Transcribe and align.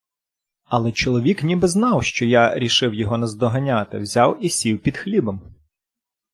Але 0.65 0.91
чоловік 0.91 1.43
ніби 1.43 1.67
знав, 1.67 2.03
що 2.03 2.25
я 2.25 2.55
рішив 2.59 2.93
його 2.93 3.17
наздоганяти, 3.17 3.97
взяв 3.97 4.45
і 4.45 4.49
сів 4.49 4.79
під 4.79 4.97
хлібом. 4.97 5.55